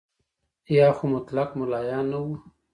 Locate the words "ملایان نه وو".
1.59-2.33